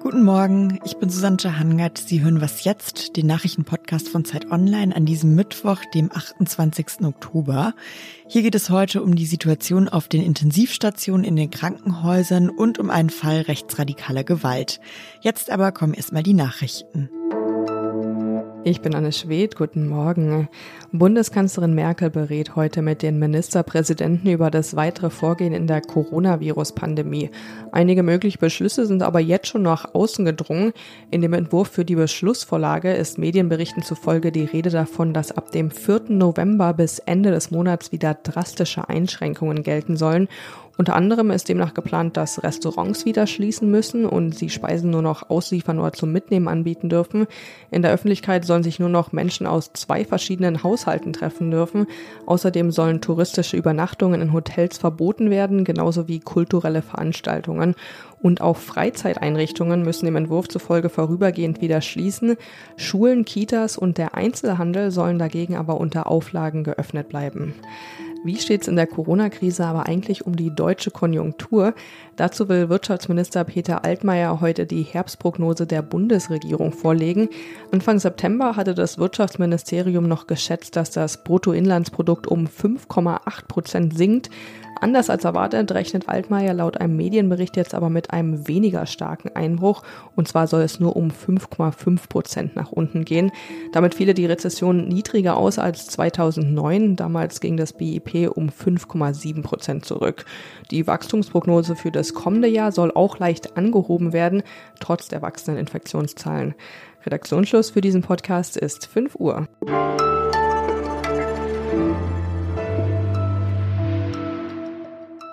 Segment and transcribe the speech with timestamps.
[0.00, 1.98] Guten Morgen, ich bin Susanne Hangert.
[1.98, 7.04] Sie hören Was jetzt, den Nachrichtenpodcast von Zeit Online an diesem Mittwoch, dem 28.
[7.04, 7.74] Oktober.
[8.28, 12.90] Hier geht es heute um die Situation auf den Intensivstationen in den Krankenhäusern und um
[12.90, 14.80] einen Fall rechtsradikaler Gewalt.
[15.22, 17.10] Jetzt aber kommen erstmal die Nachrichten.
[18.68, 20.48] Ich bin Anne Schwedt, guten Morgen.
[20.90, 27.30] Bundeskanzlerin Merkel berät heute mit den Ministerpräsidenten über das weitere Vorgehen in der Coronavirus-Pandemie.
[27.70, 30.72] Einige mögliche Beschlüsse sind aber jetzt schon nach außen gedrungen.
[31.12, 35.70] In dem Entwurf für die Beschlussvorlage ist Medienberichten zufolge die Rede davon, dass ab dem
[35.70, 36.06] 4.
[36.08, 40.26] November bis Ende des Monats wieder drastische Einschränkungen gelten sollen
[40.78, 45.30] unter anderem ist demnach geplant, dass Restaurants wieder schließen müssen und sie Speisen nur noch
[45.30, 47.26] ausliefern oder zum Mitnehmen anbieten dürfen.
[47.70, 51.86] In der Öffentlichkeit sollen sich nur noch Menschen aus zwei verschiedenen Haushalten treffen dürfen.
[52.26, 57.74] Außerdem sollen touristische Übernachtungen in Hotels verboten werden, genauso wie kulturelle Veranstaltungen.
[58.20, 62.36] Und auch Freizeiteinrichtungen müssen dem Entwurf zufolge vorübergehend wieder schließen.
[62.76, 67.54] Schulen, Kitas und der Einzelhandel sollen dagegen aber unter Auflagen geöffnet bleiben.
[68.24, 71.74] Wie steht es in der Corona-Krise aber eigentlich um die deutsche Konjunktur?
[72.16, 77.28] Dazu will Wirtschaftsminister Peter Altmaier heute die Herbstprognose der Bundesregierung vorlegen.
[77.72, 84.30] Anfang September hatte das Wirtschaftsministerium noch geschätzt, dass das Bruttoinlandsprodukt um 5,8 Prozent sinkt.
[84.80, 89.82] Anders als erwartet rechnet Altmaier laut einem Medienbericht jetzt aber mit einem weniger starken Einbruch.
[90.14, 93.32] Und zwar soll es nur um 5,5 Prozent nach unten gehen.
[93.72, 96.96] Damit fiele die Rezession niedriger aus als 2009.
[96.96, 100.24] Damals ging das BIP um 5,7 Prozent zurück.
[100.70, 104.42] Die Wachstumsprognose für das kommende Jahr soll auch leicht angehoben werden,
[104.80, 106.54] trotz der wachsenden Infektionszahlen.
[107.04, 109.46] Redaktionsschluss für diesen Podcast ist 5 Uhr.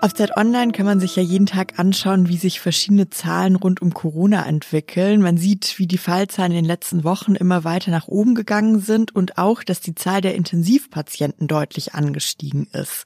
[0.04, 3.82] Auf Zeit Online kann man sich ja jeden Tag anschauen, wie sich verschiedene Zahlen rund
[3.82, 5.22] um Corona entwickeln.
[5.22, 9.16] Man sieht, wie die Fallzahlen in den letzten Wochen immer weiter nach oben gegangen sind
[9.16, 13.06] und auch, dass die Zahl der Intensivpatienten deutlich angestiegen ist.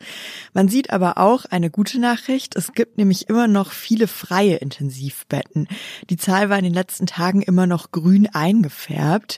[0.55, 2.55] Man sieht aber auch eine gute Nachricht.
[2.55, 5.67] Es gibt nämlich immer noch viele freie Intensivbetten.
[6.09, 9.37] Die Zahl war in den letzten Tagen immer noch grün eingefärbt.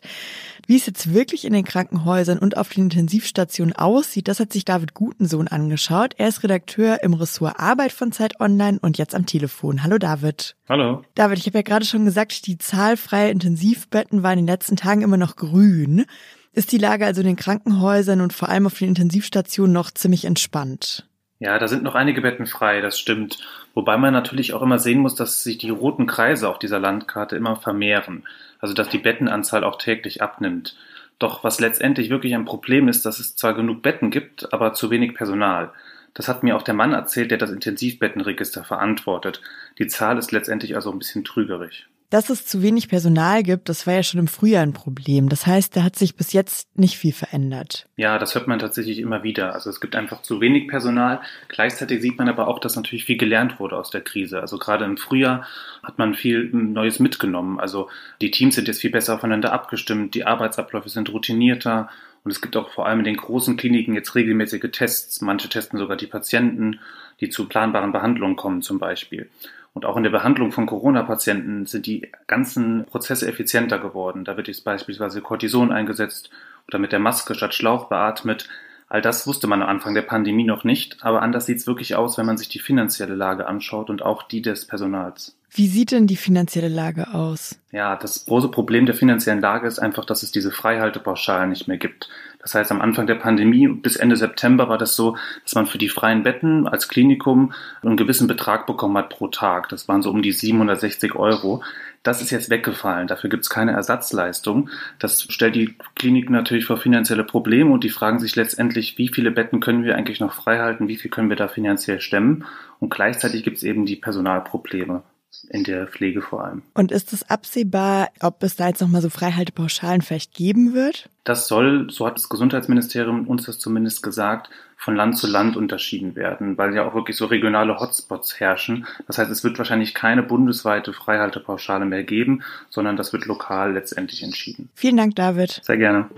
[0.66, 4.64] Wie es jetzt wirklich in den Krankenhäusern und auf den Intensivstationen aussieht, das hat sich
[4.64, 6.14] David Gutensohn angeschaut.
[6.18, 9.82] Er ist Redakteur im Ressort Arbeit von Zeit Online und jetzt am Telefon.
[9.84, 10.56] Hallo David.
[10.68, 11.04] Hallo.
[11.16, 14.76] David, ich habe ja gerade schon gesagt, die Zahl freier Intensivbetten war in den letzten
[14.76, 16.06] Tagen immer noch grün.
[16.54, 20.26] Ist die Lage also in den Krankenhäusern und vor allem auf den Intensivstationen noch ziemlich
[20.26, 21.08] entspannt?
[21.40, 23.40] Ja, da sind noch einige Betten frei, das stimmt.
[23.74, 27.38] Wobei man natürlich auch immer sehen muss, dass sich die roten Kreise auf dieser Landkarte
[27.38, 28.24] immer vermehren
[28.60, 30.76] also dass die Bettenanzahl auch täglich abnimmt.
[31.18, 34.90] Doch was letztendlich wirklich ein Problem ist, dass es zwar genug Betten gibt, aber zu
[34.90, 35.72] wenig Personal.
[36.14, 39.42] Das hat mir auch der Mann erzählt, der das Intensivbettenregister verantwortet.
[39.78, 41.88] Die Zahl ist letztendlich also ein bisschen trügerisch.
[42.10, 45.30] Dass es zu wenig Personal gibt, das war ja schon im Frühjahr ein Problem.
[45.30, 47.88] Das heißt, da hat sich bis jetzt nicht viel verändert.
[47.98, 49.54] Ja, das hört man tatsächlich immer wieder.
[49.54, 51.22] Also es gibt einfach zu wenig Personal.
[51.50, 54.42] Gleichzeitig sieht man aber auch, dass natürlich viel gelernt wurde aus der Krise.
[54.42, 55.46] Also gerade im Frühjahr
[55.84, 57.60] hat man viel Neues mitgenommen.
[57.60, 57.90] Also
[58.22, 61.90] die Teams sind jetzt viel besser aufeinander abgestimmt, die Arbeitsabläufe sind routinierter
[62.24, 65.22] und es gibt auch vor allem in den großen Kliniken jetzt regelmäßige Tests.
[65.22, 66.80] Manche testen sogar die Patienten,
[67.20, 69.30] die zu planbaren Behandlungen kommen zum Beispiel.
[69.74, 74.26] Und auch in der Behandlung von Corona-Patienten sind die ganzen Prozesse effizienter geworden.
[74.26, 76.30] Da wird jetzt beispielsweise Cortison eingesetzt
[76.68, 78.50] oder mit der Maske statt Schlauch beatmet.
[78.90, 81.96] All das wusste man am Anfang der Pandemie noch nicht, aber anders sieht es wirklich
[81.96, 85.39] aus, wenn man sich die finanzielle Lage anschaut und auch die des Personals.
[85.52, 87.60] Wie sieht denn die finanzielle Lage aus?
[87.72, 91.78] Ja, das große Problem der finanziellen Lage ist einfach, dass es diese Freihaltepauschalen nicht mehr
[91.78, 92.08] gibt.
[92.40, 95.80] Das heißt, am Anfang der Pandemie bis Ende September war das so, dass man für
[95.80, 97.52] die freien Betten als Klinikum
[97.82, 99.70] einen gewissen Betrag bekommen hat pro Tag.
[99.70, 101.64] Das waren so um die 760 Euro.
[102.04, 103.08] Das ist jetzt weggefallen.
[103.08, 104.70] Dafür gibt es keine Ersatzleistung.
[105.00, 109.32] Das stellt die Kliniken natürlich vor finanzielle Probleme und die fragen sich letztendlich, wie viele
[109.32, 112.46] Betten können wir eigentlich noch freihalten, wie viel können wir da finanziell stemmen.
[112.80, 115.04] Und gleichzeitig gibt es eben die Personalprobleme
[115.50, 116.64] in der Pflege vor allem.
[116.74, 121.10] Und ist es absehbar, ob es da jetzt nochmal so Freihaltepauschalen vielleicht geben wird?
[121.24, 126.16] Das soll, so hat das Gesundheitsministerium uns das zumindest gesagt, von Land zu Land unterschieden
[126.16, 128.88] werden, weil ja auch wirklich so regionale Hotspots herrschen.
[129.08, 134.24] Das heißt, es wird wahrscheinlich keine bundesweite Freihaltepauschale mehr geben, sondern das wird lokal letztendlich
[134.24, 134.70] entschieden.
[134.76, 135.62] Vielen Dank, David.
[135.64, 136.10] Sehr gerne.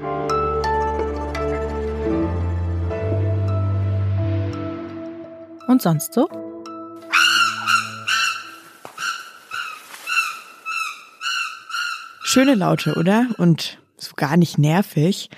[5.68, 6.30] Und sonst so?
[12.34, 13.28] Schöne Laute, oder?
[13.40, 15.30] Und so gar nicht nervig.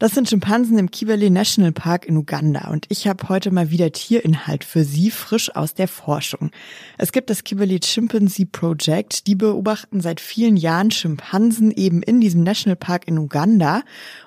[0.00, 3.92] Das sind Schimpansen im Kibale National Park in Uganda und ich habe heute mal wieder
[3.92, 6.50] Tierinhalt für Sie frisch aus der Forschung.
[6.98, 12.42] Es gibt das Kibale Chimpanzee Project, die beobachten seit vielen Jahren Schimpansen eben in diesem
[12.42, 13.82] Nationalpark in Uganda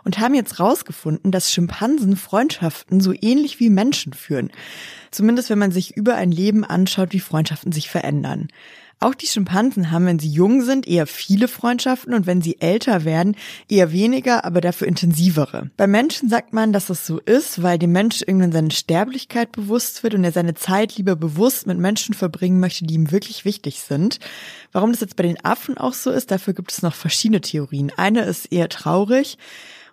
[0.05, 4.49] und haben jetzt rausgefunden, dass Schimpansen Freundschaften so ähnlich wie Menschen führen.
[5.11, 8.47] Zumindest wenn man sich über ein Leben anschaut, wie Freundschaften sich verändern.
[8.99, 13.05] Auch die Schimpansen haben, wenn sie jung sind, eher viele Freundschaften und wenn sie älter
[13.05, 13.35] werden,
[13.69, 15.69] eher weniger, aber dafür intensivere.
[15.77, 20.01] Bei Menschen sagt man, dass das so ist, weil dem Mensch irgendwann seine Sterblichkeit bewusst
[20.01, 23.81] wird und er seine Zeit lieber bewusst mit Menschen verbringen möchte, die ihm wirklich wichtig
[23.81, 24.19] sind.
[24.71, 27.91] Warum das jetzt bei den Affen auch so ist, dafür gibt es noch verschiedene Theorien.
[27.95, 29.37] Eine ist eher traurig.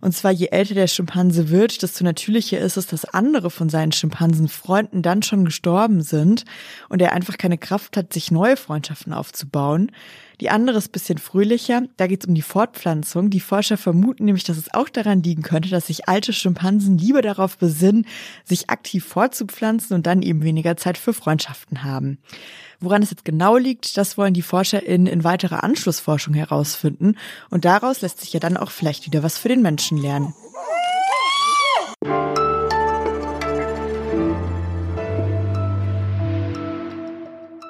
[0.05, 3.91] Und zwar je älter der Schimpanse wird, desto natürlicher ist es, dass andere von seinen
[3.91, 6.45] Schimpansenfreunden dann schon gestorben sind
[6.91, 9.91] und er einfach keine Kraft hat, sich neue Freundschaften aufzubauen.
[10.41, 11.83] Die andere ist bisschen fröhlicher.
[11.97, 13.31] Da geht es um die Fortpflanzung.
[13.31, 17.23] Die Forscher vermuten nämlich, dass es auch daran liegen könnte, dass sich alte Schimpansen lieber
[17.23, 18.07] darauf besinnen,
[18.45, 22.19] sich aktiv fortzupflanzen und dann eben weniger Zeit für Freundschaften haben.
[22.81, 27.17] Woran es jetzt genau liegt, das wollen die ForscherInnen in weiterer Anschlussforschung herausfinden.
[27.51, 30.35] Und daraus lässt sich ja dann auch vielleicht wieder was für den Menschen lernen.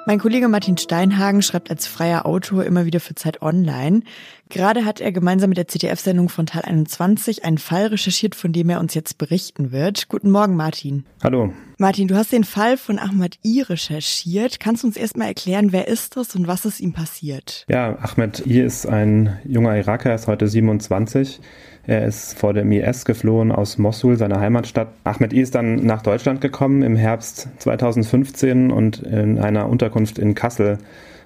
[0.07, 4.03] Mein Kollege Martin Steinhagen schreibt als freier Autor immer wieder für Zeit Online.
[4.49, 8.69] Gerade hat er gemeinsam mit der ZDF-Sendung von Teil 21 einen Fall recherchiert, von dem
[8.69, 10.07] er uns jetzt berichten wird.
[10.07, 11.05] Guten Morgen, Martin.
[11.23, 11.51] Hallo.
[11.77, 14.59] Martin, du hast den Fall von Ahmad I recherchiert.
[14.59, 17.65] Kannst du uns erstmal erklären, wer ist das und was ist ihm passiert?
[17.69, 21.41] Ja, Ahmad I ist ein junger Iraker, er ist heute 27.
[21.87, 24.89] Er ist vor dem IS geflohen aus Mosul, seiner Heimatstadt.
[25.03, 30.33] Ahmed I ist dann nach Deutschland gekommen im Herbst 2015 und in einer Unterkunft in
[30.33, 30.79] Kassel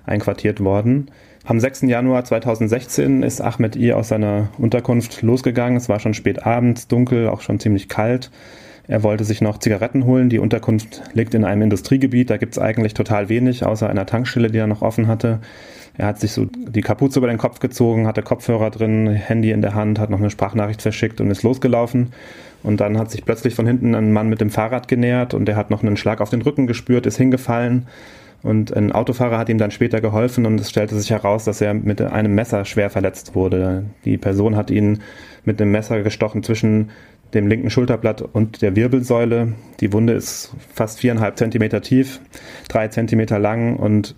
[0.10, 1.10] einquartiert worden.
[1.46, 1.84] Am 6.
[1.84, 5.78] Januar 2016 ist Ahmed I aus seiner Unterkunft losgegangen.
[5.78, 8.30] Es war schon spät abends, dunkel, auch schon ziemlich kalt.
[8.88, 10.30] Er wollte sich noch Zigaretten holen.
[10.30, 12.30] Die Unterkunft liegt in einem Industriegebiet.
[12.30, 15.40] Da gibt es eigentlich total wenig, außer einer Tankstelle, die er noch offen hatte.
[15.96, 19.62] Er hat sich so die Kapuze über den Kopf gezogen, hatte Kopfhörer drin, Handy in
[19.62, 22.14] der Hand, hat noch eine Sprachnachricht verschickt und ist losgelaufen.
[22.64, 25.56] Und dann hat sich plötzlich von hinten ein Mann mit dem Fahrrad genähert und er
[25.56, 27.86] hat noch einen Schlag auf den Rücken gespürt, ist hingefallen.
[28.42, 31.74] Und ein Autofahrer hat ihm dann später geholfen und es stellte sich heraus, dass er
[31.74, 33.86] mit einem Messer schwer verletzt wurde.
[34.06, 35.00] Die Person hat ihn
[35.44, 36.92] mit dem Messer gestochen zwischen
[37.34, 39.54] dem linken Schulterblatt und der Wirbelsäule.
[39.82, 42.22] Die Wunde ist fast viereinhalb Zentimeter tief,
[42.70, 44.16] drei Zentimeter lang und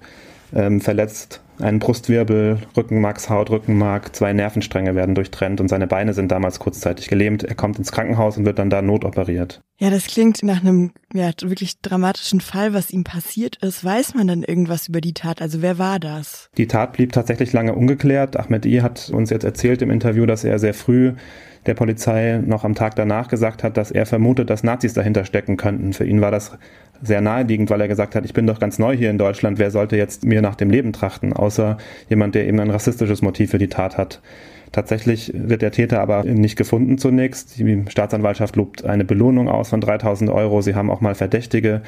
[0.53, 6.59] ähm, verletzt einen Brustwirbel, Rückenmarkshaut, Rückenmark, zwei Nervenstränge werden durchtrennt und seine Beine sind damals
[6.59, 7.43] kurzzeitig gelähmt.
[7.43, 9.61] Er kommt ins Krankenhaus und wird dann da notoperiert.
[9.81, 13.83] Ja, das klingt nach einem ja, wirklich dramatischen Fall, was ihm passiert ist.
[13.83, 15.41] Weiß man denn irgendwas über die Tat?
[15.41, 16.51] Also wer war das?
[16.57, 18.37] Die Tat blieb tatsächlich lange ungeklärt.
[18.37, 21.13] Ahmed I hat uns jetzt erzählt im Interview, dass er sehr früh
[21.65, 25.57] der Polizei noch am Tag danach gesagt hat, dass er vermutet, dass Nazis dahinter stecken
[25.57, 25.93] könnten.
[25.93, 26.51] Für ihn war das
[27.01, 29.71] sehr naheliegend, weil er gesagt hat, ich bin doch ganz neu hier in Deutschland, wer
[29.71, 33.57] sollte jetzt mir nach dem Leben trachten, außer jemand, der eben ein rassistisches Motiv für
[33.57, 34.21] die Tat hat.
[34.71, 37.59] Tatsächlich wird der Täter aber nicht gefunden zunächst.
[37.59, 40.61] Die Staatsanwaltschaft lobt eine Belohnung aus von 3000 Euro.
[40.61, 41.81] Sie haben auch mal Verdächtige,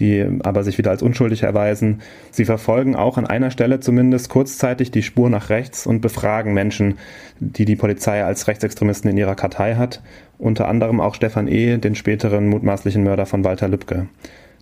[0.00, 2.00] die aber sich wieder als unschuldig erweisen.
[2.30, 6.94] Sie verfolgen auch an einer Stelle zumindest kurzzeitig die Spur nach rechts und befragen Menschen,
[7.38, 10.00] die die Polizei als Rechtsextremisten in ihrer Kartei hat.
[10.38, 14.06] Unter anderem auch Stefan E., den späteren mutmaßlichen Mörder von Walter Lübcke.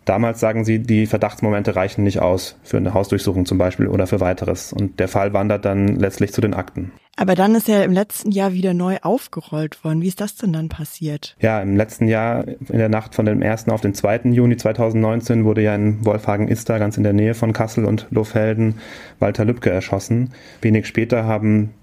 [0.04, 4.20] Damals sagen sie, die Verdachtsmomente reichen nicht aus für eine Hausdurchsuchung zum Beispiel oder für
[4.20, 4.72] weiteres.
[4.72, 6.92] Und der Fall wandert dann letztlich zu den Akten.
[7.16, 10.00] Aber dann ist er im letzten Jahr wieder neu aufgerollt worden.
[10.00, 11.36] Wie ist das denn dann passiert?
[11.38, 13.68] Ja, im letzten Jahr, in der Nacht von dem 1.
[13.68, 14.30] auf den 2.
[14.30, 18.76] Juni 2019, wurde ja in Wolfhagen-Ister, ganz in der Nähe von Kassel und Lohfelden,
[19.18, 20.30] Walter Lübcke erschossen.
[20.62, 21.74] Wenig später haben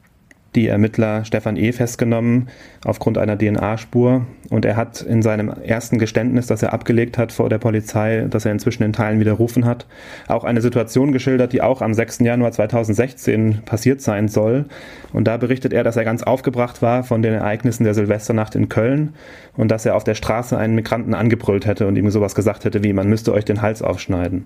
[0.57, 1.71] die Ermittler Stefan E.
[1.71, 2.49] festgenommen
[2.83, 4.25] aufgrund einer DNA-Spur.
[4.49, 8.45] Und er hat in seinem ersten Geständnis, das er abgelegt hat vor der Polizei, das
[8.45, 9.85] er inzwischen in Teilen widerrufen hat,
[10.27, 12.19] auch eine Situation geschildert, die auch am 6.
[12.19, 14.65] Januar 2016 passiert sein soll.
[15.13, 18.67] Und da berichtet er, dass er ganz aufgebracht war von den Ereignissen der Silvesternacht in
[18.67, 19.13] Köln
[19.55, 22.83] und dass er auf der Straße einen Migranten angebrüllt hätte und ihm sowas gesagt hätte
[22.83, 24.45] wie, man müsste euch den Hals aufschneiden.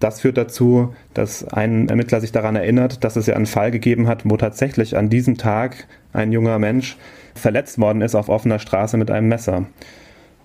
[0.00, 4.08] Das führt dazu, dass ein Ermittler sich daran erinnert, dass es ja einen Fall gegeben
[4.08, 6.96] hat, wo tatsächlich an diesem Tag ein junger Mensch
[7.34, 9.66] verletzt worden ist auf offener Straße mit einem Messer.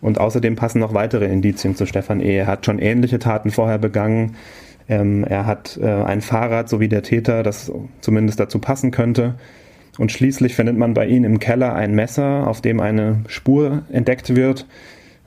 [0.02, 2.36] Und außerdem passen noch weitere Indizien zu Stefan E.
[2.36, 4.36] Er hat schon ähnliche Taten vorher begangen.
[4.90, 7.72] Ähm, er hat äh, ein Fahrrad, so wie der Täter, das
[8.02, 9.36] zumindest dazu passen könnte.
[9.98, 14.36] Und schließlich findet man bei ihm im Keller ein Messer, auf dem eine Spur entdeckt
[14.36, 14.66] wird,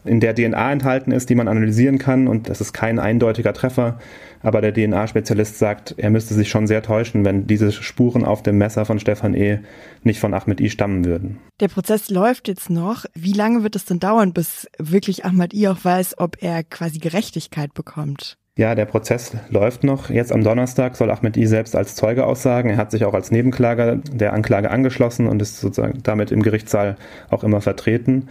[0.04, 3.98] in der DNA enthalten ist, die man analysieren kann und das ist kein eindeutiger Treffer.
[4.40, 8.58] Aber der DNA-Spezialist sagt, er müsste sich schon sehr täuschen, wenn diese Spuren auf dem
[8.58, 9.60] Messer von Stefan E.
[10.04, 10.70] nicht von Ahmed I.
[10.70, 11.38] stammen würden.
[11.60, 13.04] Der Prozess läuft jetzt noch.
[13.14, 15.68] Wie lange wird es denn dauern, bis wirklich Ahmed I.
[15.68, 18.36] auch weiß, ob er quasi Gerechtigkeit bekommt?
[18.58, 20.10] Ja, der Prozess läuft noch.
[20.10, 22.70] Jetzt am Donnerstag soll Ahmed I selbst als Zeuge aussagen.
[22.70, 26.96] Er hat sich auch als Nebenklager der Anklage angeschlossen und ist sozusagen damit im Gerichtssaal
[27.30, 28.28] auch immer vertreten.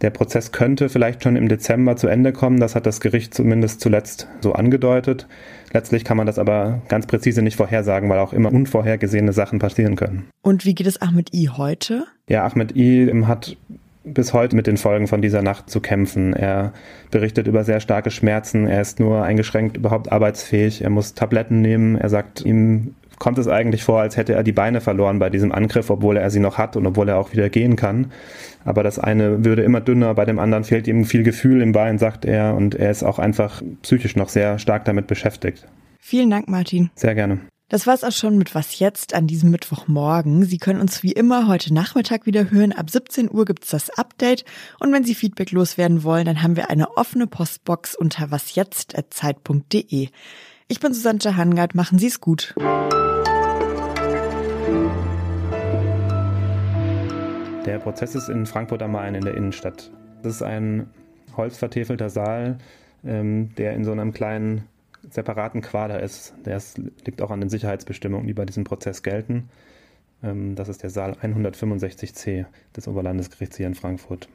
[0.00, 2.60] Der Prozess könnte vielleicht schon im Dezember zu Ende kommen.
[2.60, 5.26] Das hat das Gericht zumindest zuletzt so angedeutet.
[5.72, 9.96] Letztlich kann man das aber ganz präzise nicht vorhersagen, weil auch immer unvorhergesehene Sachen passieren
[9.96, 10.28] können.
[10.42, 12.04] Und wie geht es Ahmed I heute?
[12.28, 13.56] Ja, Ahmed I hat
[14.04, 16.32] bis heute mit den Folgen von dieser Nacht zu kämpfen.
[16.32, 16.72] Er
[17.10, 18.66] berichtet über sehr starke Schmerzen.
[18.66, 20.82] Er ist nur eingeschränkt überhaupt arbeitsfähig.
[20.82, 21.96] Er muss Tabletten nehmen.
[21.96, 25.52] Er sagt, ihm kommt es eigentlich vor, als hätte er die Beine verloren bei diesem
[25.52, 28.12] Angriff, obwohl er sie noch hat und obwohl er auch wieder gehen kann.
[28.64, 31.98] Aber das eine würde immer dünner, bei dem anderen fehlt ihm viel Gefühl im Bein,
[31.98, 35.66] sagt er, und er ist auch einfach psychisch noch sehr stark damit beschäftigt.
[36.00, 36.90] Vielen Dank, Martin.
[36.94, 37.40] Sehr gerne.
[37.70, 40.44] Das war's auch schon mit Was jetzt an diesem Mittwochmorgen.
[40.44, 42.72] Sie können uns wie immer heute Nachmittag wieder hören.
[42.72, 44.46] Ab 17 Uhr gibt's das Update.
[44.80, 50.08] Und wenn Sie Feedback loswerden wollen, dann haben wir eine offene Postbox unter wasjetzt.zeit.de.
[50.68, 51.74] Ich bin Susanne Hangard.
[51.74, 52.54] Machen Sie es gut.
[57.68, 59.90] Der Prozess ist in Frankfurt am Main in der Innenstadt.
[60.22, 60.88] Das ist ein
[61.36, 62.56] holzvertäfelter Saal,
[63.04, 64.64] ähm, der in so einem kleinen
[65.10, 66.32] separaten Quader ist.
[66.46, 69.50] Der ist, liegt auch an den Sicherheitsbestimmungen, die bei diesem Prozess gelten.
[70.22, 74.30] Ähm, das ist der Saal 165c des Oberlandesgerichts hier in Frankfurt.